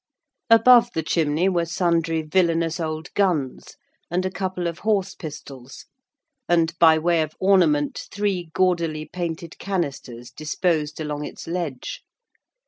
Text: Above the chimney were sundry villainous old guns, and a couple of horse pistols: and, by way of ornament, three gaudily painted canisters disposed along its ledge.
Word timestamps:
Above 0.49 0.89
the 0.95 1.03
chimney 1.03 1.47
were 1.47 1.63
sundry 1.63 2.23
villainous 2.23 2.79
old 2.79 3.13
guns, 3.13 3.75
and 4.09 4.25
a 4.25 4.31
couple 4.31 4.65
of 4.65 4.79
horse 4.79 5.13
pistols: 5.13 5.85
and, 6.49 6.73
by 6.79 6.97
way 6.97 7.21
of 7.21 7.35
ornament, 7.39 8.07
three 8.11 8.49
gaudily 8.55 9.05
painted 9.05 9.59
canisters 9.59 10.31
disposed 10.31 10.99
along 10.99 11.23
its 11.23 11.45
ledge. 11.45 12.01